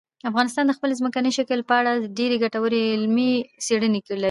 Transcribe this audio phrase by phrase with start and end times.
[0.29, 3.31] افغانستان د خپل ځمکني شکل په اړه ډېرې ګټورې علمي
[3.65, 4.19] څېړنې لري.